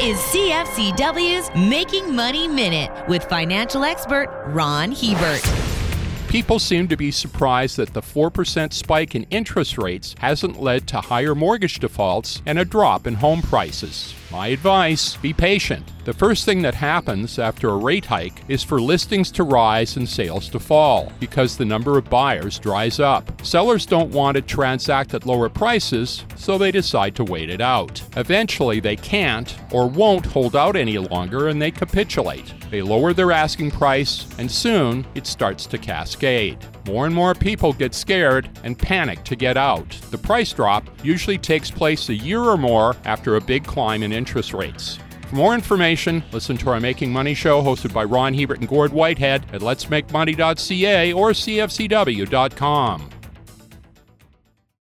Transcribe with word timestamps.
is 0.00 0.16
CFCW's 0.18 1.50
Making 1.68 2.14
Money 2.14 2.46
Minute 2.46 2.88
with 3.08 3.24
financial 3.24 3.82
expert 3.82 4.28
Ron 4.46 4.92
Hebert. 4.92 5.42
People 6.28 6.60
seem 6.60 6.86
to 6.86 6.96
be 6.96 7.10
surprised 7.10 7.78
that 7.78 7.92
the 7.94 8.00
4% 8.00 8.72
spike 8.72 9.16
in 9.16 9.24
interest 9.24 9.76
rates 9.76 10.14
hasn't 10.18 10.60
led 10.60 10.86
to 10.88 11.00
higher 11.00 11.34
mortgage 11.34 11.80
defaults 11.80 12.42
and 12.46 12.60
a 12.60 12.64
drop 12.64 13.08
in 13.08 13.14
home 13.14 13.42
prices. 13.42 14.14
My 14.30 14.48
advice 14.48 15.16
be 15.16 15.32
patient. 15.32 15.90
The 16.04 16.12
first 16.12 16.44
thing 16.44 16.60
that 16.60 16.74
happens 16.74 17.38
after 17.38 17.70
a 17.70 17.76
rate 17.76 18.04
hike 18.04 18.42
is 18.46 18.62
for 18.62 18.78
listings 18.78 19.30
to 19.32 19.42
rise 19.42 19.96
and 19.96 20.06
sales 20.06 20.50
to 20.50 20.58
fall 20.58 21.10
because 21.18 21.56
the 21.56 21.64
number 21.64 21.96
of 21.96 22.10
buyers 22.10 22.58
dries 22.58 23.00
up. 23.00 23.44
Sellers 23.44 23.86
don't 23.86 24.10
want 24.10 24.36
to 24.36 24.42
transact 24.42 25.14
at 25.14 25.24
lower 25.24 25.48
prices, 25.48 26.26
so 26.36 26.58
they 26.58 26.70
decide 26.70 27.14
to 27.16 27.24
wait 27.24 27.48
it 27.48 27.62
out. 27.62 28.02
Eventually, 28.16 28.80
they 28.80 28.96
can't 28.96 29.56
or 29.72 29.86
won't 29.86 30.26
hold 30.26 30.56
out 30.56 30.76
any 30.76 30.98
longer 30.98 31.48
and 31.48 31.60
they 31.60 31.70
capitulate. 31.70 32.52
They 32.70 32.82
lower 32.82 33.14
their 33.14 33.32
asking 33.32 33.70
price, 33.70 34.26
and 34.38 34.50
soon 34.50 35.06
it 35.14 35.26
starts 35.26 35.64
to 35.66 35.78
cascade. 35.78 36.58
More 36.86 37.06
and 37.06 37.14
more 37.14 37.34
people 37.34 37.72
get 37.72 37.94
scared 37.94 38.48
and 38.62 38.78
panic 38.78 39.24
to 39.24 39.36
get 39.36 39.56
out. 39.56 39.90
The 40.10 40.18
price 40.18 40.52
drop 40.52 40.88
usually 41.02 41.38
takes 41.38 41.70
place 41.70 42.08
a 42.08 42.14
year 42.14 42.40
or 42.40 42.56
more 42.56 42.96
after 43.04 43.36
a 43.36 43.40
big 43.40 43.64
climb 43.64 44.02
in 44.02 44.12
interest 44.12 44.54
rates. 44.54 44.98
For 45.28 45.36
more 45.36 45.54
information, 45.54 46.24
listen 46.32 46.56
to 46.58 46.70
our 46.70 46.80
Making 46.80 47.12
Money 47.12 47.34
show 47.34 47.62
hosted 47.62 47.92
by 47.92 48.04
Ron 48.04 48.32
Hebert 48.32 48.60
and 48.60 48.68
Gord 48.68 48.92
Whitehead 48.92 49.44
at 49.52 49.60
letsmakemoney.ca 49.60 51.12
or 51.12 51.30
cfcw.com. 51.32 53.10